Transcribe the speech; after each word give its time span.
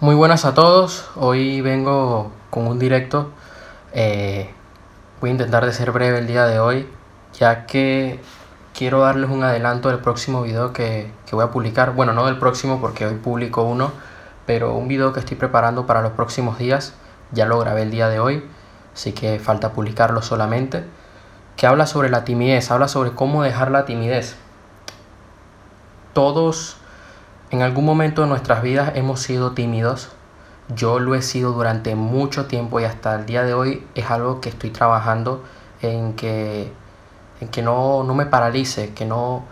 Muy 0.00 0.14
buenas 0.14 0.44
a 0.44 0.54
todos, 0.54 1.10
hoy 1.16 1.60
vengo 1.60 2.30
con 2.50 2.68
un 2.68 2.78
directo. 2.78 3.32
Eh, 3.92 4.48
voy 5.20 5.30
a 5.30 5.32
intentar 5.32 5.66
de 5.66 5.72
ser 5.72 5.90
breve 5.90 6.18
el 6.18 6.28
día 6.28 6.46
de 6.46 6.60
hoy, 6.60 6.88
ya 7.36 7.66
que 7.66 8.20
quiero 8.72 9.00
darles 9.00 9.28
un 9.28 9.42
adelanto 9.42 9.88
del 9.88 9.98
próximo 9.98 10.42
video 10.42 10.72
que, 10.72 11.10
que 11.26 11.34
voy 11.34 11.44
a 11.44 11.50
publicar. 11.50 11.94
Bueno, 11.94 12.12
no 12.12 12.26
del 12.26 12.38
próximo 12.38 12.80
porque 12.80 13.06
hoy 13.06 13.16
publico 13.16 13.64
uno, 13.64 13.90
pero 14.46 14.74
un 14.74 14.86
video 14.86 15.12
que 15.12 15.18
estoy 15.18 15.36
preparando 15.36 15.84
para 15.84 16.00
los 16.00 16.12
próximos 16.12 16.58
días. 16.58 16.94
Ya 17.32 17.46
lo 17.46 17.58
grabé 17.58 17.82
el 17.82 17.90
día 17.90 18.08
de 18.08 18.20
hoy, 18.20 18.48
así 18.94 19.10
que 19.10 19.40
falta 19.40 19.72
publicarlo 19.72 20.22
solamente. 20.22 20.84
Que 21.56 21.66
habla 21.66 21.86
sobre 21.86 22.08
la 22.08 22.22
timidez, 22.22 22.70
habla 22.70 22.86
sobre 22.86 23.16
cómo 23.16 23.42
dejar 23.42 23.72
la 23.72 23.84
timidez. 23.84 24.36
Todos 26.12 26.76
en 27.50 27.62
algún 27.62 27.84
momento 27.84 28.22
de 28.22 28.28
nuestras 28.28 28.62
vidas 28.62 28.92
hemos 28.94 29.20
sido 29.20 29.52
tímidos. 29.52 30.10
Yo 30.74 30.98
lo 30.98 31.14
he 31.14 31.22
sido 31.22 31.52
durante 31.52 31.94
mucho 31.94 32.46
tiempo 32.46 32.78
y 32.78 32.84
hasta 32.84 33.14
el 33.14 33.24
día 33.24 33.42
de 33.42 33.54
hoy 33.54 33.86
es 33.94 34.10
algo 34.10 34.40
que 34.42 34.50
estoy 34.50 34.70
trabajando 34.70 35.42
en 35.80 36.12
que, 36.12 36.70
en 37.40 37.48
que 37.48 37.62
no, 37.62 38.04
no 38.04 38.14
me 38.14 38.26
paralice, 38.26 38.92
que 38.92 39.06
no, 39.06 39.44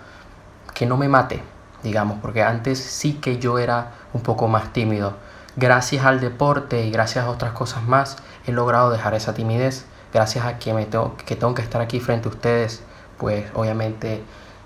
que 0.74 0.84
no 0.84 0.98
me 0.98 1.08
mate, 1.08 1.42
digamos, 1.82 2.18
porque 2.20 2.42
antes 2.42 2.78
sí 2.78 3.14
que 3.14 3.38
yo 3.38 3.58
era 3.58 3.92
un 4.12 4.20
poco 4.20 4.46
más 4.46 4.74
tímido. 4.74 5.14
Gracias 5.56 6.04
al 6.04 6.20
deporte 6.20 6.84
y 6.84 6.90
gracias 6.90 7.24
a 7.24 7.30
otras 7.30 7.52
cosas 7.52 7.82
más 7.84 8.18
he 8.46 8.52
logrado 8.52 8.90
dejar 8.90 9.14
esa 9.14 9.32
timidez. 9.32 9.86
Gracias 10.12 10.44
a 10.44 10.58
que, 10.58 10.74
me 10.74 10.84
tengo, 10.84 11.16
que 11.16 11.34
tengo 11.34 11.54
que 11.54 11.62
estar 11.62 11.80
aquí 11.80 12.00
frente 12.00 12.28
a 12.28 12.32
ustedes, 12.32 12.82
pues 13.16 13.46
obviamente 13.54 14.22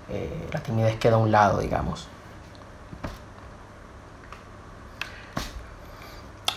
eh, 0.09 0.49
la 0.51 0.59
timidez 0.59 0.97
queda 0.99 1.15
a 1.15 1.19
un 1.19 1.31
lado, 1.31 1.59
digamos. 1.59 2.10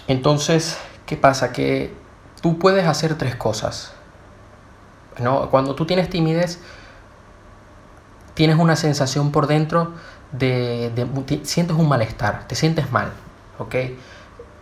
Entonces, 0.06 0.78
¿qué 1.06 1.16
pasa? 1.16 1.52
Que 1.52 1.94
tú 2.42 2.58
puedes 2.58 2.86
hacer 2.86 3.16
tres 3.16 3.36
cosas. 3.36 3.92
¿no? 5.20 5.50
Cuando 5.50 5.74
tú 5.74 5.86
tienes 5.86 6.10
timidez, 6.10 6.60
tienes 8.34 8.58
una 8.58 8.76
sensación 8.76 9.30
por 9.32 9.46
dentro 9.46 9.92
de, 10.32 11.06
sientes 11.44 11.76
un 11.76 11.88
malestar, 11.88 12.46
te 12.48 12.54
sientes 12.54 12.90
mal, 12.90 13.12
¿ok? 13.58 13.74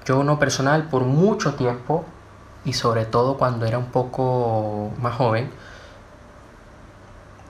Yo 0.05 0.23
no 0.25 0.39
personal 0.39 0.89
por 0.89 1.05
mucho 1.05 1.55
tiempo 1.55 2.05
y 2.65 2.75
sobre 2.75 3.07
todo 3.07 3.39
cuando 3.39 3.67
era 3.67 3.79
un 3.79 3.87
poco 3.87 4.91
más 5.01 5.15
joven, 5.15 5.51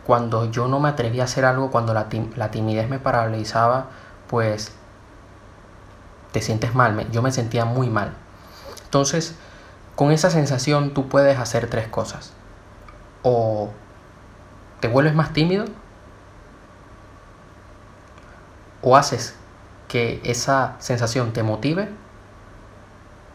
cuando 0.06 0.50
yo 0.50 0.68
no 0.68 0.80
me 0.80 0.88
atrevía 0.88 1.22
a 1.22 1.24
hacer 1.24 1.44
algo, 1.44 1.70
cuando 1.70 1.94
la, 1.94 2.06
la 2.36 2.50
timidez 2.50 2.88
me 2.88 2.98
paralizaba, 2.98 3.86
pues 4.28 4.72
te 6.32 6.40
sientes 6.40 6.74
mal, 6.74 7.10
yo 7.10 7.22
me 7.22 7.32
sentía 7.32 7.64
muy 7.64 7.88
mal. 7.88 8.14
Entonces, 8.84 9.34
con 9.94 10.10
esa 10.10 10.30
sensación 10.30 10.94
tú 10.94 11.08
puedes 11.08 11.38
hacer 11.38 11.68
tres 11.70 11.88
cosas. 11.88 12.32
O 13.22 13.70
te 14.80 14.88
vuelves 14.88 15.14
más 15.14 15.32
tímido, 15.32 15.66
o 18.82 18.96
haces 18.96 19.34
que 19.88 20.20
esa 20.24 20.74
sensación 20.80 21.32
te 21.32 21.42
motive 21.42 21.88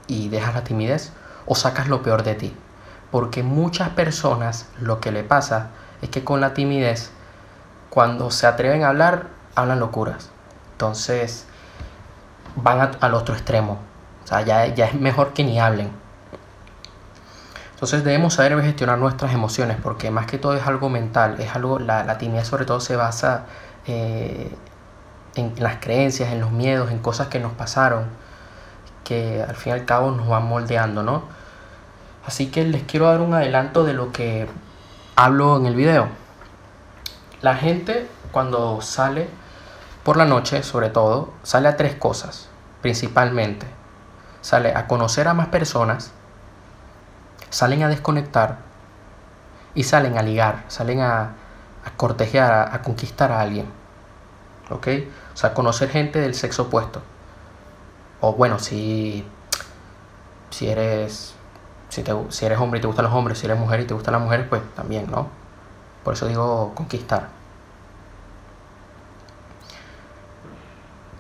y 0.08 0.30
dejas 0.30 0.54
la 0.54 0.64
timidez, 0.64 1.14
o 1.46 1.56
sacas 1.56 1.88
lo 1.88 2.04
peor 2.04 2.24
de 2.24 2.36
ti. 2.36 2.56
Porque 3.12 3.44
muchas 3.44 3.90
personas 3.90 4.68
lo 4.80 5.00
que 5.00 5.12
le 5.12 5.24
pasa 5.24 5.70
es 6.02 6.10
que 6.10 6.24
con 6.24 6.42
la 6.42 6.54
timidez, 6.54 7.12
cuando 7.90 8.30
se 8.30 8.46
atreven 8.46 8.84
a 8.84 8.90
hablar, 8.90 9.28
hablan 9.56 9.80
locuras. 9.80 10.30
Entonces, 10.74 11.47
van 12.58 12.92
al 13.00 13.14
otro 13.14 13.34
extremo. 13.34 13.80
O 14.24 14.28
sea, 14.28 14.42
ya, 14.42 14.68
ya 14.68 14.88
es 14.88 14.94
mejor 14.94 15.34
que 15.34 15.44
ni 15.44 15.60
hablen. 15.60 15.92
Entonces 17.74 18.04
debemos 18.04 18.34
saber 18.34 18.60
gestionar 18.64 18.98
nuestras 18.98 19.34
emociones 19.34 19.78
porque 19.82 20.10
más 20.10 20.26
que 20.26 20.40
todo 20.40 20.56
es 20.56 20.66
algo 20.66 20.90
mental, 20.90 21.40
es 21.40 21.56
algo, 21.56 21.78
la, 21.78 22.04
la 22.04 22.18
timidez 22.18 22.48
sobre 22.48 22.66
todo 22.66 22.80
se 22.80 22.96
basa 22.96 23.46
eh, 23.86 24.52
en 25.36 25.54
las 25.60 25.78
creencias, 25.78 26.32
en 26.32 26.42
los 26.42 26.52
miedos, 26.52 26.90
en 26.92 26.98
cosas 27.00 27.28
que 27.28 27.40
nos 27.40 27.54
pasaron, 27.54 28.06
que 29.04 29.44
al 29.48 29.56
fin 29.56 29.74
y 29.74 29.74
al 29.74 29.86
cabo 29.86 30.10
nos 30.10 30.28
van 30.28 30.46
moldeando, 30.48 31.04
¿no? 31.04 31.24
Así 32.26 32.48
que 32.48 32.66
les 32.66 32.82
quiero 32.84 33.06
dar 33.06 33.22
un 33.22 33.36
adelanto 33.36 33.84
de 33.84 33.94
lo 33.94 34.12
que 34.12 34.48
hablo 35.16 35.56
en 35.58 35.68
el 35.68 35.76
video. 35.76 36.08
La 37.42 37.56
gente 37.56 38.08
cuando 38.32 38.82
sale 38.82 39.30
por 40.04 40.18
la 40.18 40.26
noche, 40.26 40.64
sobre 40.64 40.90
todo, 40.90 41.30
sale 41.44 41.68
a 41.68 41.78
tres 41.78 41.96
cosas, 41.96 42.50
principalmente. 42.82 43.68
Sale 44.42 44.74
a 44.76 44.88
conocer 44.88 45.28
a 45.28 45.34
más 45.34 45.48
personas, 45.48 46.12
salen 47.50 47.84
a 47.84 47.90
desconectar 47.90 48.60
y 49.76 49.84
salen 49.84 50.18
a 50.18 50.22
ligar, 50.22 50.64
salen 50.68 51.02
a, 51.02 51.34
a 51.86 51.92
cortejear, 51.96 52.70
a, 52.74 52.82
conquistar 52.82 53.32
a 53.32 53.42
alguien. 53.42 53.68
¿Ok? 54.70 54.88
O 55.34 55.38
sea, 55.38 55.54
conocer 55.54 55.90
gente 55.90 56.20
del 56.20 56.34
sexo 56.34 56.64
opuesto. 56.64 57.02
O 58.22 58.34
bueno, 58.34 58.60
si, 58.60 59.26
si 60.50 60.70
eres 60.70 61.36
si, 61.90 62.04
si 62.30 62.46
eres 62.46 62.60
hombre 62.60 62.80
y 62.80 62.82
te 62.82 62.88
gustan 62.88 63.06
los 63.06 63.14
hombres, 63.14 63.38
si 63.38 63.46
eres 63.46 63.60
mujer 63.60 63.82
y 63.82 63.86
te 63.86 63.94
gustan 63.94 64.14
las 64.14 64.22
mujeres, 64.22 64.46
pues 64.50 64.62
también, 64.76 65.10
¿no? 65.10 65.30
Por 66.04 66.14
eso 66.14 66.28
digo 66.28 66.74
conquistar. 66.76 67.30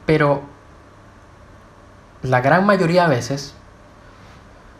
Pero 0.06 0.44
la 2.22 2.42
gran 2.42 2.66
mayoría 2.66 3.08
de 3.08 3.16
veces 3.16 3.54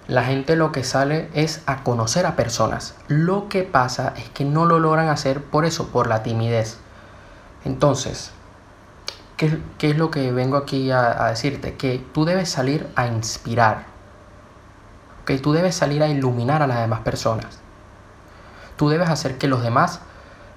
la 0.08 0.24
gente 0.24 0.56
lo 0.56 0.72
que 0.72 0.86
sale 0.86 1.30
es 1.34 1.62
a 1.66 1.84
conocer 1.84 2.26
a 2.26 2.38
personas. 2.38 2.96
Lo 3.08 3.50
que 3.50 3.64
pasa 3.64 4.14
es 4.16 4.30
que 4.30 4.46
no 4.46 4.66
lo 4.66 4.80
logran 4.80 5.10
hacer 5.10 5.44
por 5.44 5.66
eso, 5.66 5.90
por 5.90 6.08
la 6.08 6.24
timidez. 6.24 6.78
Entonces, 7.66 8.32
¿qué, 9.36 9.62
es 9.82 9.98
lo 9.98 10.10
que 10.10 10.32
vengo 10.32 10.56
aquí 10.56 10.92
a, 10.92 11.26
decirte? 11.26 11.76
Que 11.76 12.02
tú 12.14 12.24
debes 12.24 12.50
salir 12.50 12.88
a 12.96 13.08
inspirar. 13.08 13.86
Que 15.26 15.38
tú 15.40 15.52
debes 15.52 15.76
salir 15.76 16.02
a 16.02 16.08
iluminar 16.08 16.64
a 16.64 16.68
las 16.68 16.80
demás 16.80 17.02
personas. 17.02 17.60
Tú 18.78 18.88
debes 18.88 19.10
hacer 19.10 19.38
que 19.38 19.48
los 19.48 19.62
demás 19.62 20.00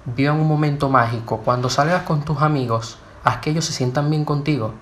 vivan 0.05 0.39
un 0.39 0.47
momento 0.47 0.87
mágico. 0.87 1.39
Cuando 1.39 1.69
salgas 1.69 2.03
con 2.03 2.23
tus 2.23 2.41
amigos, 2.41 2.99
haz 3.25 3.37
que 3.37 3.49
ellos 3.49 3.65
se 3.65 3.73
sientan 3.73 4.09
bien 4.09 4.23
contigo. 4.23 4.73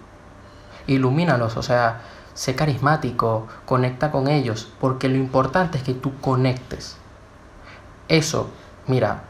Ilumínalos, 0.89 1.55
o 1.55 1.61
sea, 1.61 2.01
sé 2.33 2.55
carismático, 2.55 3.47
conecta 3.65 4.11
con 4.11 4.27
ellos, 4.27 4.71
porque 4.79 5.07
lo 5.07 5.15
importante 5.15 5.77
es 5.77 5.83
que 5.83 5.93
tú 5.93 6.19
conectes. 6.19 6.97
Eso, 8.07 8.49
mira, 8.87 9.21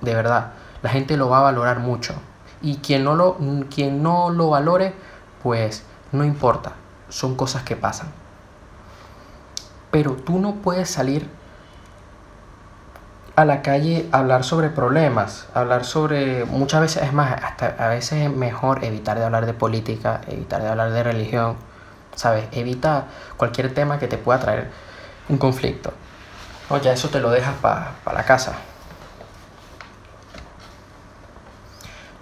de 0.00 0.14
verdad, 0.14 0.52
la 0.82 0.90
gente 0.90 1.16
lo 1.16 1.28
va 1.28 1.38
a 1.38 1.42
valorar 1.42 1.78
mucho. 1.78 2.14
Y 2.60 2.78
quien 2.78 3.04
no 3.04 3.14
lo, 3.14 3.36
quien 3.72 4.02
no 4.02 4.30
lo 4.30 4.50
valore, 4.50 4.94
pues 5.42 5.84
no 6.12 6.24
importa, 6.24 6.72
son 7.08 7.36
cosas 7.36 7.62
que 7.62 7.76
pasan. 7.76 8.08
Pero 9.90 10.12
tú 10.16 10.40
no 10.40 10.56
puedes 10.56 10.90
salir 10.90 11.28
a 13.36 13.44
la 13.44 13.62
calle 13.62 14.08
hablar 14.12 14.44
sobre 14.44 14.68
problemas, 14.68 15.48
hablar 15.54 15.84
sobre, 15.84 16.44
muchas 16.44 16.80
veces 16.80 17.02
es 17.02 17.12
más, 17.12 17.42
hasta 17.42 17.74
a 17.78 17.88
veces 17.88 18.24
es 18.24 18.30
mejor 18.30 18.84
evitar 18.84 19.18
de 19.18 19.24
hablar 19.24 19.46
de 19.46 19.54
política, 19.54 20.20
evitar 20.28 20.62
de 20.62 20.68
hablar 20.68 20.92
de 20.92 21.02
religión, 21.02 21.56
¿sabes? 22.14 22.46
Evita 22.52 23.06
cualquier 23.36 23.74
tema 23.74 23.98
que 23.98 24.06
te 24.06 24.18
pueda 24.18 24.38
traer 24.38 24.70
un 25.28 25.38
conflicto. 25.38 25.92
O 26.68 26.78
ya 26.78 26.92
eso 26.92 27.08
te 27.08 27.20
lo 27.20 27.30
dejas 27.30 27.54
para 27.56 27.92
la 28.12 28.24
casa. 28.24 28.52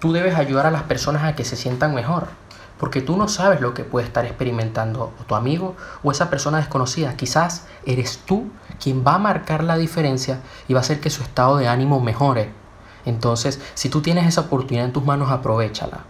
Tú 0.00 0.12
debes 0.12 0.34
ayudar 0.34 0.66
a 0.66 0.70
las 0.70 0.82
personas 0.82 1.24
a 1.24 1.36
que 1.36 1.44
se 1.44 1.56
sientan 1.56 1.94
mejor, 1.94 2.28
porque 2.82 3.00
tú 3.00 3.16
no 3.16 3.28
sabes 3.28 3.60
lo 3.60 3.74
que 3.74 3.84
puede 3.84 4.06
estar 4.06 4.24
experimentando 4.24 5.12
tu 5.28 5.36
amigo 5.36 5.76
o 6.02 6.10
esa 6.10 6.30
persona 6.30 6.58
desconocida. 6.58 7.16
Quizás 7.16 7.64
eres 7.86 8.18
tú 8.26 8.50
quien 8.82 9.04
va 9.06 9.14
a 9.14 9.18
marcar 9.18 9.62
la 9.62 9.76
diferencia 9.76 10.40
y 10.66 10.72
va 10.72 10.80
a 10.80 10.82
hacer 10.82 10.98
que 10.98 11.08
su 11.08 11.22
estado 11.22 11.58
de 11.58 11.68
ánimo 11.68 12.00
mejore. 12.00 12.50
Entonces, 13.04 13.60
si 13.74 13.88
tú 13.88 14.02
tienes 14.02 14.26
esa 14.26 14.40
oportunidad 14.40 14.86
en 14.86 14.92
tus 14.92 15.04
manos, 15.04 15.30
aprovechala. 15.30 16.00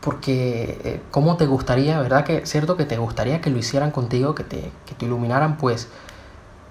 Porque, 0.00 0.80
eh, 0.84 1.02
¿cómo 1.10 1.36
te 1.36 1.46
gustaría, 1.46 2.00
verdad 2.00 2.24
que, 2.24 2.46
cierto 2.46 2.76
que 2.76 2.84
te 2.84 2.98
gustaría 2.98 3.40
que 3.40 3.50
lo 3.50 3.58
hicieran 3.58 3.90
contigo, 3.90 4.36
que 4.36 4.44
te, 4.44 4.70
que 4.86 4.94
te 4.94 5.06
iluminaran? 5.06 5.56
Pues 5.56 5.88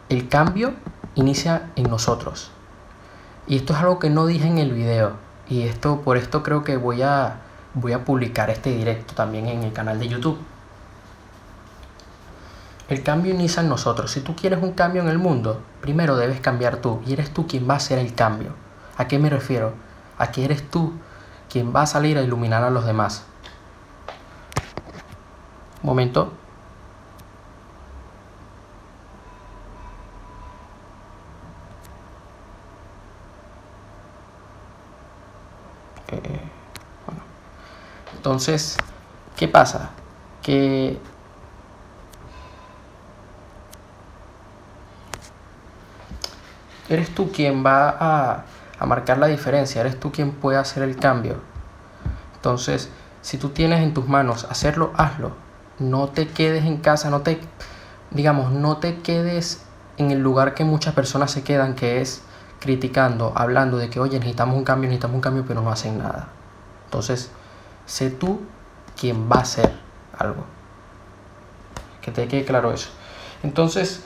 el 0.08 0.30
cambio 0.30 0.76
inicia 1.16 1.72
en 1.76 1.90
nosotros. 1.90 2.52
Y 3.48 3.58
esto 3.58 3.74
es 3.74 3.80
algo 3.80 4.00
que 4.00 4.10
no 4.10 4.28
dije 4.28 4.48
en 4.48 4.60
el 4.60 4.72
video. 4.72 5.18
Y 5.50 5.64
esto, 5.64 6.00
por 6.00 6.16
esto 6.16 6.42
creo 6.42 6.64
que 6.64 6.78
voy 6.78 7.02
a, 7.02 7.42
voy 7.76 7.94
a 7.94 8.04
publicar 8.04 8.50
este 8.50 8.72
directo 8.72 9.14
también 9.14 9.48
en 9.48 9.64
el 9.64 9.74
canal 9.74 10.00
de 10.00 10.08
YouTube. 10.08 10.40
El 12.88 13.04
cambio 13.04 13.34
inicia 13.34 13.62
en 13.62 13.70
nosotros. 13.70 14.12
Si 14.12 14.22
tú 14.22 14.36
quieres 14.36 14.62
un 14.62 14.74
cambio 14.74 15.02
en 15.02 15.10
el 15.10 15.18
mundo, 15.18 15.62
primero 15.82 16.16
debes 16.16 16.40
cambiar 16.40 16.78
tú 16.78 17.02
y 17.06 17.14
eres 17.14 17.34
tú 17.34 17.48
quien 17.48 17.70
va 17.70 17.76
a 17.76 17.78
hacer 17.78 18.00
el 18.00 18.14
cambio. 18.16 18.52
¿A 18.98 19.08
qué 19.08 19.20
me 19.20 19.30
refiero? 19.30 19.74
A 20.18 20.32
que 20.32 20.46
eres 20.46 20.70
tú 20.70 20.94
quien 21.50 21.76
va 21.76 21.82
a 21.84 21.88
salir 21.88 22.18
a 22.18 22.22
iluminar 22.22 22.64
a 22.64 22.70
los 22.70 22.86
demás. 22.86 23.26
momento. 25.82 26.32
Eh. 36.08 36.55
Entonces, 38.26 38.76
¿qué 39.36 39.48
pasa? 39.48 39.92
Que 40.42 40.98
eres 46.90 47.14
tú 47.14 47.32
quien 47.32 47.64
va 47.64 47.96
a, 48.80 48.86
marcar 48.88 49.20
la 49.20 49.28
diferencia, 49.28 49.82
eres 49.82 50.00
tú 50.00 50.12
quien 50.12 50.32
puede 50.32 50.58
hacer 50.58 50.82
el 50.82 50.96
cambio. 50.96 51.36
Entonces, 52.38 52.90
si 53.22 53.38
tú 53.38 53.50
tienes 53.50 53.84
en 53.84 53.94
tus 53.94 54.08
manos 54.08 54.48
hacerlo, 54.50 54.92
hazlo. 54.98 55.34
No 55.78 56.08
te 56.08 56.28
quedes 56.28 56.66
en 56.66 56.78
casa, 56.78 57.12
no 57.12 57.22
te, 57.22 57.40
digamos, 58.10 58.52
no 58.52 58.78
te 58.78 59.02
quedes 59.02 59.62
en 59.98 60.10
el 60.10 60.22
lugar 60.22 60.56
que 60.56 60.64
muchas 60.64 60.96
personas 60.96 61.30
se 61.30 61.44
quedan, 61.44 61.76
que 61.76 62.02
es 62.02 62.24
criticando, 62.60 63.34
hablando 63.36 63.78
de 63.78 63.92
que, 63.92 64.00
oye, 64.00 64.18
necesitamos 64.18 64.58
un 64.58 64.64
cambio, 64.64 64.88
necesitamos 64.88 65.14
un 65.14 65.22
cambio, 65.22 65.46
pero 65.48 65.62
no 65.62 65.70
hacen 65.70 66.00
nada. 66.00 66.30
Entonces, 66.86 67.30
sé 67.86 68.10
tú 68.10 68.42
quien 69.00 69.30
va 69.32 69.38
a 69.38 69.42
hacer 69.42 69.74
algo. 70.18 70.44
Que 72.02 72.12
te 72.12 72.28
quede 72.28 72.46
claro 72.46 72.72
eso. 72.72 72.90
Entonces, 73.44 74.04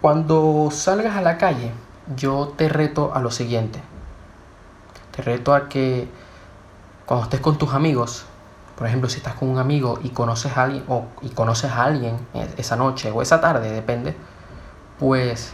cuando 0.00 0.68
salgas 0.70 1.16
a 1.16 1.22
la 1.22 1.38
calle, 1.38 1.72
yo 2.16 2.52
te 2.56 2.68
reto 2.68 3.14
a 3.14 3.20
lo 3.20 3.30
siguiente. 3.30 3.80
Te 5.14 5.22
reto 5.22 5.54
a 5.54 5.68
que 5.68 6.08
cuando 7.06 7.24
estés 7.24 7.40
con 7.40 7.56
tus 7.56 7.72
amigos, 7.72 8.26
por 8.76 8.86
ejemplo, 8.86 9.08
si 9.08 9.18
estás 9.18 9.34
con 9.34 9.48
un 9.48 9.58
amigo 9.58 10.00
y 10.02 10.10
conoces 10.10 10.56
a 10.56 10.64
alguien 10.64 10.84
o 10.88 11.06
y 11.22 11.30
conoces 11.30 11.70
a 11.70 11.84
alguien 11.84 12.18
esa 12.56 12.76
noche 12.76 13.10
o 13.10 13.22
esa 13.22 13.40
tarde, 13.40 13.70
depende, 13.70 14.16
pues 14.98 15.52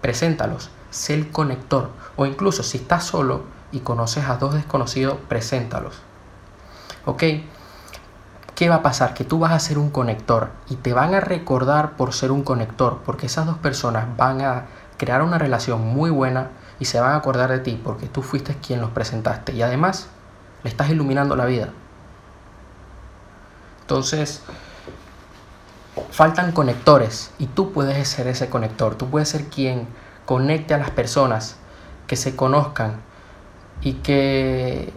preséntalos, 0.00 0.70
sé 0.90 1.14
el 1.14 1.30
conector. 1.30 1.90
O 2.16 2.26
incluso 2.26 2.62
si 2.62 2.78
estás 2.78 3.04
solo 3.04 3.42
y 3.72 3.80
conoces 3.80 4.26
a 4.26 4.36
dos 4.36 4.54
desconocidos, 4.54 5.16
preséntalos. 5.28 5.96
¿Ok? 7.04 7.22
¿Qué 8.54 8.68
va 8.68 8.76
a 8.76 8.82
pasar? 8.82 9.14
Que 9.14 9.24
tú 9.24 9.38
vas 9.38 9.52
a 9.52 9.58
ser 9.58 9.78
un 9.78 9.90
conector 9.90 10.50
y 10.68 10.76
te 10.76 10.92
van 10.92 11.14
a 11.14 11.20
recordar 11.20 11.96
por 11.96 12.12
ser 12.12 12.30
un 12.30 12.44
conector, 12.44 13.00
porque 13.04 13.26
esas 13.26 13.46
dos 13.46 13.58
personas 13.58 14.06
van 14.16 14.42
a 14.42 14.66
crear 14.98 15.22
una 15.22 15.38
relación 15.38 15.80
muy 15.80 16.10
buena 16.10 16.50
y 16.78 16.84
se 16.84 17.00
van 17.00 17.12
a 17.12 17.16
acordar 17.16 17.50
de 17.50 17.58
ti 17.58 17.80
porque 17.82 18.06
tú 18.06 18.22
fuiste 18.22 18.56
quien 18.56 18.80
los 18.80 18.90
presentaste 18.90 19.52
y 19.52 19.62
además 19.62 20.08
le 20.62 20.70
estás 20.70 20.90
iluminando 20.90 21.34
la 21.34 21.46
vida. 21.46 21.70
Entonces, 23.80 24.42
faltan 26.10 26.52
conectores 26.52 27.32
y 27.38 27.46
tú 27.46 27.72
puedes 27.72 28.06
ser 28.06 28.26
ese 28.28 28.48
conector, 28.48 28.94
tú 28.94 29.08
puedes 29.10 29.28
ser 29.28 29.46
quien 29.46 29.88
conecte 30.24 30.74
a 30.74 30.78
las 30.78 30.90
personas, 30.90 31.56
que 32.06 32.16
se 32.16 32.36
conozcan 32.36 33.00
y 33.82 33.94
que, 33.94 34.92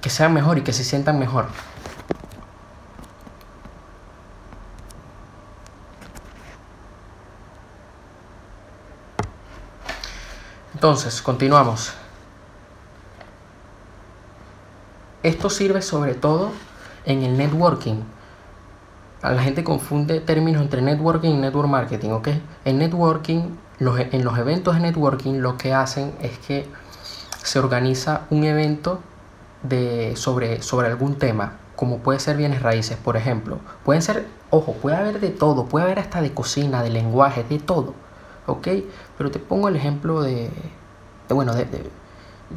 que 0.00 0.10
sean 0.10 0.34
mejor 0.34 0.58
y 0.58 0.62
que 0.62 0.72
se 0.72 0.84
sientan 0.84 1.18
mejor. 1.18 1.46
Entonces, 10.74 11.22
continuamos. 11.22 11.92
Esto 15.22 15.48
sirve 15.48 15.80
sobre 15.80 16.14
todo 16.14 16.50
en 17.04 17.22
el 17.22 17.38
networking. 17.38 18.00
La 19.22 19.40
gente 19.40 19.62
confunde 19.62 20.18
términos 20.18 20.60
entre 20.60 20.82
networking 20.82 21.30
y 21.30 21.36
network 21.36 21.68
marketing, 21.68 22.10
¿ok? 22.10 22.28
En 22.64 22.78
networking, 22.78 23.56
en 23.78 24.24
los 24.24 24.38
eventos 24.38 24.74
de 24.74 24.80
networking, 24.80 25.34
lo 25.34 25.56
que 25.56 25.72
hacen 25.72 26.12
es 26.20 26.36
que 26.38 26.66
se 27.42 27.58
organiza 27.58 28.22
un 28.30 28.44
evento 28.44 29.00
de, 29.62 30.14
sobre, 30.16 30.62
sobre 30.62 30.88
algún 30.88 31.16
tema, 31.16 31.58
como 31.76 31.98
puede 31.98 32.20
ser 32.20 32.36
bienes 32.36 32.62
raíces, 32.62 32.96
por 32.96 33.16
ejemplo. 33.16 33.58
Pueden 33.84 34.02
ser, 34.02 34.26
ojo, 34.50 34.74
puede 34.74 34.96
haber 34.96 35.20
de 35.20 35.30
todo, 35.30 35.66
puede 35.66 35.84
haber 35.84 35.98
hasta 35.98 36.20
de 36.20 36.32
cocina, 36.32 36.82
de 36.82 36.90
lenguaje, 36.90 37.44
de 37.44 37.58
todo. 37.58 37.94
¿ok? 38.46 38.68
Pero 39.18 39.30
te 39.30 39.38
pongo 39.38 39.68
el 39.68 39.76
ejemplo 39.76 40.22
de, 40.22 40.50
bueno, 41.28 41.54
de, 41.54 41.66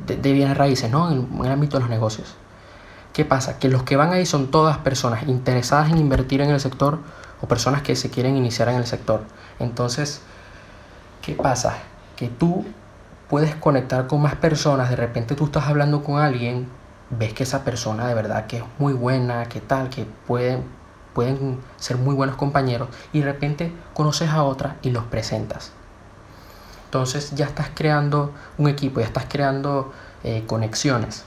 de, 0.05 0.33
bienes 0.33 0.57
raíces, 0.57 0.89
¿no? 0.89 1.11
En, 1.11 1.27
el 1.43 1.51
ámbito 1.51 1.77
de 1.77 1.81
los 1.81 1.89
negocios. 1.89 2.35
¿Qué 3.13 3.23
pasa? 3.23 3.59
Que 3.59 3.69
los 3.69 3.83
que 3.83 3.95
van 3.95 4.11
ahí 4.11 4.25
son 4.25 4.51
todas 4.51 4.77
personas 4.79 5.27
interesadas 5.27 5.89
en 5.91 5.97
invertir 5.97 6.41
en 6.41 6.49
el 6.49 6.59
sector 6.59 6.99
o 7.41 7.47
personas 7.47 7.81
que 7.81 7.95
se 7.95 8.09
quieren 8.09 8.35
iniciar 8.35 8.67
en 8.69 8.75
el 8.75 8.85
sector. 8.85 9.21
Entonces, 9.59 10.21
¿qué 11.21 11.33
pasa? 11.33 11.77
Que 12.17 12.27
tú 12.27 12.65
puedes 13.29 13.55
conectar 13.55 14.07
con 14.07 14.21
más 14.21 14.35
personas, 14.35 14.89
de 14.89 14.95
repente 14.95 15.35
tú 15.35 15.45
estás 15.45 15.65
hablando 15.67 16.03
con 16.03 16.19
alguien, 16.19 16.67
ves 17.09 17.33
que 17.33 17.43
esa 17.43 17.63
persona 17.63 18.07
de 18.07 18.13
verdad 18.13 18.47
que 18.47 18.57
es 18.57 18.63
muy 18.77 18.93
buena, 18.93 19.45
que 19.45 19.61
tal, 19.61 19.89
que 19.89 20.05
pueden, 20.27 20.63
pueden 21.13 21.59
ser 21.77 21.97
muy 21.97 22.15
buenos 22.15 22.35
compañeros, 22.35 22.89
y 23.13 23.19
de 23.19 23.25
repente 23.25 23.71
conoces 23.93 24.29
a 24.29 24.43
otra 24.43 24.77
y 24.81 24.91
los 24.91 25.03
presentas. 25.05 25.71
Entonces 26.85 27.31
ya 27.35 27.45
estás 27.45 27.69
creando 27.73 28.31
un 28.57 28.69
equipo, 28.69 28.99
ya 28.99 29.07
estás 29.07 29.25
creando 29.27 29.91
eh, 30.23 30.43
conexiones. 30.47 31.25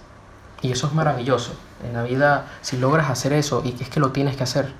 Y 0.62 0.72
eso 0.72 0.86
es 0.86 0.94
maravilloso. 0.94 1.52
En 1.84 1.92
la 1.92 2.02
vida, 2.02 2.46
si 2.62 2.78
logras 2.78 3.10
hacer 3.10 3.32
eso, 3.32 3.62
y 3.64 3.76
es 3.80 3.88
que 3.90 4.00
lo 4.00 4.10
tienes 4.10 4.36
que 4.36 4.44
hacer, 4.44 4.72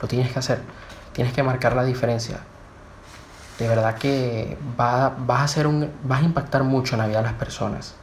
lo 0.00 0.08
tienes 0.08 0.32
que 0.32 0.38
hacer, 0.38 0.60
tienes 1.12 1.32
que 1.32 1.42
marcar 1.42 1.74
la 1.74 1.84
diferencia. 1.84 2.40
De 3.62 3.68
verdad 3.68 3.96
que 3.96 4.58
va, 4.78 5.14
vas, 5.16 5.40
a 5.40 5.44
hacer 5.44 5.68
un, 5.68 5.88
vas 6.02 6.20
a 6.20 6.24
impactar 6.24 6.64
mucho 6.64 6.96
en 6.96 6.98
la 6.98 7.06
vida 7.06 7.18
de 7.18 7.22
las 7.22 7.34
personas. 7.34 7.94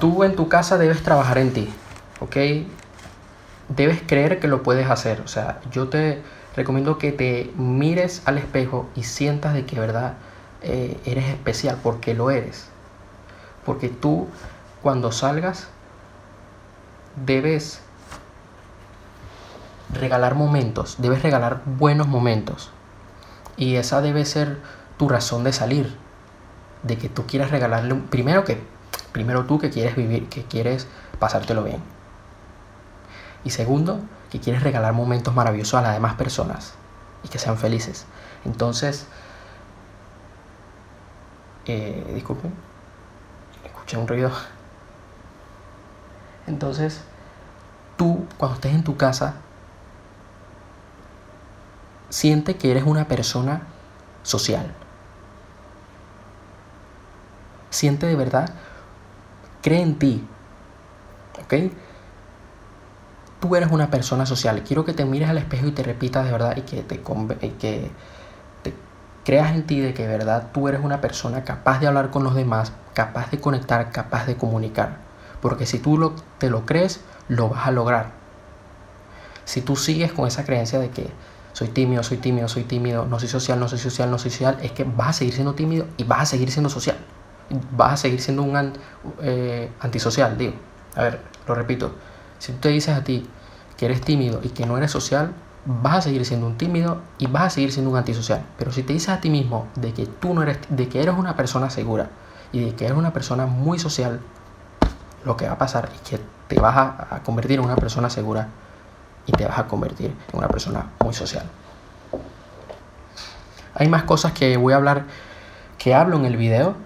Tú 0.00 0.24
en 0.24 0.34
tu 0.34 0.48
casa 0.48 0.76
debes 0.76 1.02
trabajar 1.04 1.38
en 1.38 1.52
ti, 1.52 1.72
¿ok? 2.18 2.36
debes 3.68 4.02
creer 4.06 4.40
que 4.40 4.48
lo 4.48 4.62
puedes 4.62 4.88
hacer. 4.88 5.20
O 5.20 5.28
sea, 5.28 5.60
yo 5.70 5.88
te 5.88 6.22
recomiendo 6.54 6.98
que 6.98 7.12
te 7.12 7.52
mires 7.56 8.22
al 8.24 8.38
espejo 8.38 8.88
y 8.94 9.04
sientas 9.04 9.54
de 9.54 9.66
que 9.66 9.78
verdad 9.78 10.14
eh, 10.62 10.98
eres 11.04 11.26
especial, 11.28 11.78
porque 11.82 12.14
lo 12.14 12.30
eres. 12.30 12.68
Porque 13.64 13.88
tú 13.88 14.28
cuando 14.82 15.12
salgas 15.12 15.68
debes 17.16 17.80
regalar 19.92 20.34
momentos, 20.34 20.96
debes 20.98 21.22
regalar 21.22 21.62
buenos 21.64 22.08
momentos. 22.08 22.70
Y 23.56 23.76
esa 23.76 24.02
debe 24.02 24.24
ser 24.24 24.60
tu 24.98 25.08
razón 25.08 25.44
de 25.44 25.52
salir, 25.52 25.96
de 26.82 26.98
que 26.98 27.08
tú 27.08 27.26
quieres 27.26 27.50
regalarle, 27.50 27.94
primero 27.94 28.44
que, 28.44 28.62
primero 29.12 29.46
tú 29.46 29.58
que 29.58 29.70
quieres 29.70 29.96
vivir, 29.96 30.28
que 30.28 30.44
quieres 30.44 30.86
pasártelo 31.18 31.64
bien. 31.64 31.82
Y 33.44 33.50
segundo, 33.50 34.00
que 34.30 34.40
quieres 34.40 34.62
regalar 34.62 34.92
momentos 34.92 35.34
maravillosos 35.34 35.74
a 35.74 35.82
las 35.82 35.94
demás 35.94 36.14
personas 36.14 36.74
y 37.22 37.28
que 37.28 37.38
sean 37.38 37.56
felices. 37.56 38.06
Entonces, 38.44 39.06
eh, 41.66 42.12
disculpen, 42.14 42.52
escuché 43.64 43.96
un 43.96 44.08
ruido. 44.08 44.30
Entonces, 46.46 47.00
tú 47.96 48.24
cuando 48.38 48.56
estés 48.56 48.74
en 48.74 48.84
tu 48.84 48.96
casa, 48.96 49.34
siente 52.08 52.56
que 52.56 52.70
eres 52.70 52.84
una 52.84 53.08
persona 53.08 53.62
social. 54.22 54.72
Siente 57.70 58.06
de 58.06 58.16
verdad, 58.16 58.50
cree 59.62 59.82
en 59.82 59.98
ti. 59.98 60.26
¿Ok? 61.42 61.54
tú 63.40 63.54
eres 63.56 63.70
una 63.70 63.90
persona 63.90 64.26
social. 64.26 64.62
Quiero 64.62 64.84
que 64.84 64.92
te 64.92 65.04
mires 65.04 65.28
al 65.28 65.38
espejo 65.38 65.66
y 65.66 65.72
te 65.72 65.82
repitas 65.82 66.24
de 66.24 66.32
verdad 66.32 66.56
y 66.56 66.62
que 66.62 66.82
te, 66.82 67.00
que 67.58 67.90
te 68.62 68.74
creas 69.24 69.54
en 69.54 69.66
ti 69.66 69.80
de 69.80 69.94
que 69.94 70.06
de 70.06 70.08
verdad 70.08 70.48
tú 70.52 70.68
eres 70.68 70.80
una 70.82 71.00
persona 71.00 71.44
capaz 71.44 71.80
de 71.80 71.86
hablar 71.86 72.10
con 72.10 72.24
los 72.24 72.34
demás, 72.34 72.72
capaz 72.94 73.30
de 73.30 73.40
conectar, 73.40 73.90
capaz 73.90 74.26
de 74.26 74.36
comunicar. 74.36 75.05
Porque 75.40 75.66
si 75.66 75.78
tú 75.78 75.98
lo, 75.98 76.14
te 76.38 76.50
lo 76.50 76.66
crees, 76.66 77.00
lo 77.28 77.48
vas 77.48 77.66
a 77.66 77.70
lograr. 77.70 78.12
Si 79.44 79.60
tú 79.60 79.76
sigues 79.76 80.12
con 80.12 80.26
esa 80.26 80.44
creencia 80.44 80.78
de 80.78 80.90
que 80.90 81.08
soy 81.52 81.68
tímido, 81.68 82.02
soy 82.02 82.18
tímido, 82.18 82.48
soy 82.48 82.64
tímido, 82.64 83.06
no 83.06 83.18
soy 83.18 83.28
social, 83.28 83.60
no 83.60 83.68
soy 83.68 83.78
social, 83.78 84.10
no 84.10 84.18
soy 84.18 84.30
social, 84.30 84.58
es 84.62 84.72
que 84.72 84.84
vas 84.84 85.08
a 85.08 85.12
seguir 85.12 85.34
siendo 85.34 85.54
tímido 85.54 85.86
y 85.96 86.04
vas 86.04 86.22
a 86.22 86.26
seguir 86.26 86.50
siendo 86.50 86.68
social. 86.68 86.96
Vas 87.72 87.92
a 87.92 87.96
seguir 87.96 88.20
siendo 88.20 88.42
un 88.42 88.72
eh, 89.22 89.70
antisocial, 89.80 90.36
digo. 90.36 90.54
A 90.96 91.02
ver, 91.02 91.20
lo 91.46 91.54
repito 91.54 91.92
si 92.38 92.52
tú 92.52 92.58
te 92.58 92.68
dices 92.68 92.94
a 92.94 93.04
ti 93.04 93.26
que 93.76 93.86
eres 93.86 94.00
tímido 94.00 94.40
y 94.42 94.50
que 94.50 94.66
no 94.66 94.76
eres 94.76 94.90
social, 94.90 95.32
vas 95.64 95.96
a 95.96 96.02
seguir 96.02 96.24
siendo 96.24 96.46
un 96.46 96.56
tímido 96.56 97.02
y 97.18 97.26
vas 97.26 97.44
a 97.44 97.50
seguir 97.50 97.72
siendo 97.72 97.90
un 97.90 97.96
antisocial. 97.96 98.44
Pero 98.58 98.72
si 98.72 98.82
te 98.82 98.92
dices 98.92 99.10
a 99.10 99.20
ti 99.20 99.30
mismo 99.30 99.66
de 99.74 99.92
que 99.92 100.06
tú 100.06 100.34
no 100.34 100.42
eres, 100.42 100.58
de 100.68 100.88
que 100.88 101.02
eres 101.02 101.14
una 101.16 101.36
persona 101.36 101.70
segura 101.70 102.10
y 102.52 102.64
de 102.64 102.74
que 102.74 102.86
eres 102.86 102.96
una 102.96 103.12
persona 103.12 103.46
muy 103.46 103.78
social, 103.78 104.20
lo 105.26 105.36
que 105.36 105.46
va 105.46 105.54
a 105.54 105.58
pasar 105.58 105.90
es 105.92 106.00
que 106.08 106.20
te 106.46 106.60
vas 106.60 106.76
a, 106.76 107.20
convertir 107.24 107.58
en 107.58 107.64
una 107.64 107.74
persona 107.74 108.08
segura 108.08 108.46
y 109.26 109.32
te 109.32 109.44
vas 109.44 109.58
a 109.58 109.66
convertir 109.66 110.14
en 110.32 110.38
una 110.38 110.46
persona 110.46 110.86
muy 111.00 111.12
social. 111.12 111.44
Hay 113.74 113.88
más 113.88 114.04
cosas 114.04 114.32
que 114.32 114.56
voy 114.56 114.72
a 114.72 114.76
hablar, 114.76 115.04
que 115.78 115.94
hablo 115.94 116.16
en 116.16 116.26
el 116.26 116.36
video. 116.36 116.76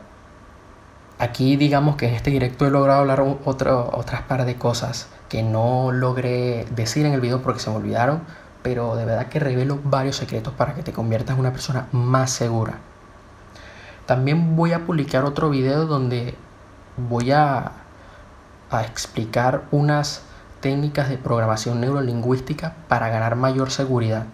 Aquí 1.18 1.56
digamos 1.56 1.97
que 1.97 2.09
en 2.09 2.14
este 2.14 2.30
directo 2.30 2.66
he 2.66 2.70
logrado 2.70 3.00
hablar 3.00 3.23
otro, 3.44 3.90
otras 3.92 4.23
par 4.23 4.47
de 4.47 4.56
cosas 4.56 5.09
que 5.28 5.42
no 5.42 5.92
logré 5.92 6.64
decir 6.70 7.04
en 7.04 7.12
el 7.12 7.20
video 7.20 7.42
porque 7.42 7.61
se 7.61 7.68
me 7.68 7.76
olvidaron, 7.76 8.23
pero 8.62 8.97
de 8.97 9.04
verdad 9.04 9.26
que 9.26 9.38
revelo 9.38 9.78
varios 9.85 10.16
secretos 10.16 10.54
para 10.54 10.75
que 10.75 10.82
te 10.82 10.92
conviertas 10.92 11.35
en 11.35 11.40
una 11.40 11.52
persona 11.52 11.88
más 11.92 12.30
segura. 12.30 12.78
También 14.06 14.56
voy 14.56 14.73
a 14.73 14.87
publicar 14.87 15.25
otro 15.26 15.50
video 15.50 15.85
donde 15.85 16.35
voy 16.97 17.32
a, 17.32 17.73
a 18.71 18.83
explicar 18.83 19.62
unas 19.71 20.23
técnicas 20.61 21.09
de 21.09 21.19
programación 21.19 21.81
neurolingüística 21.81 22.75
para 22.89 23.09
ganar 23.09 23.37
mayor 23.37 23.71
seguridad. 23.71 24.27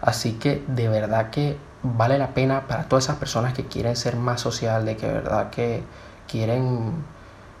Así 0.00 0.34
que 0.34 0.64
de 0.68 0.88
verdad 0.88 1.30
que 1.30 1.58
vale 1.82 2.18
la 2.18 2.34
pena 2.34 2.66
para 2.66 2.84
todas 2.84 3.04
esas 3.04 3.16
personas 3.16 3.54
que 3.54 3.66
quieren 3.66 3.96
ser 3.96 4.16
más 4.16 4.40
social, 4.40 4.84
de 4.84 4.96
que 4.96 5.06
de 5.06 5.12
verdad 5.12 5.50
que 5.50 5.82
quieren, 6.26 7.04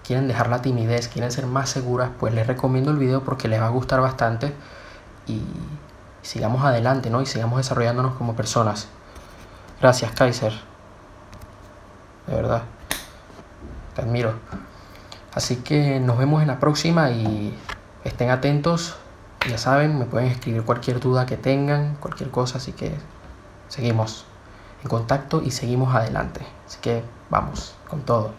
quieren 0.04 0.28
dejar 0.28 0.48
la 0.48 0.62
timidez, 0.62 1.08
quieren 1.08 1.32
ser 1.32 1.46
más 1.46 1.70
seguras, 1.70 2.10
pues 2.18 2.34
les 2.34 2.46
recomiendo 2.46 2.90
el 2.90 2.98
video 2.98 3.24
porque 3.24 3.48
les 3.48 3.60
va 3.60 3.66
a 3.66 3.70
gustar 3.70 4.00
bastante 4.00 4.52
y 5.26 5.42
sigamos 6.22 6.64
adelante, 6.64 7.10
¿no? 7.10 7.20
Y 7.22 7.26
sigamos 7.26 7.58
desarrollándonos 7.58 8.14
como 8.14 8.34
personas. 8.34 8.88
Gracias, 9.80 10.12
Kaiser. 10.12 10.52
De 12.26 12.34
verdad. 12.34 12.62
Te 13.94 14.02
admiro. 14.02 14.67
Así 15.38 15.54
que 15.54 16.00
nos 16.00 16.18
vemos 16.18 16.42
en 16.42 16.48
la 16.48 16.58
próxima 16.58 17.12
y 17.12 17.56
estén 18.02 18.30
atentos. 18.30 18.96
Ya 19.48 19.56
saben, 19.56 19.96
me 19.96 20.04
pueden 20.04 20.32
escribir 20.32 20.64
cualquier 20.64 20.98
duda 20.98 21.26
que 21.26 21.36
tengan, 21.36 21.94
cualquier 22.00 22.32
cosa, 22.32 22.58
así 22.58 22.72
que 22.72 22.92
seguimos 23.68 24.24
en 24.82 24.88
contacto 24.88 25.40
y 25.40 25.52
seguimos 25.52 25.94
adelante. 25.94 26.40
Así 26.66 26.80
que 26.80 27.04
vamos 27.30 27.76
con 27.88 28.00
todo. 28.00 28.32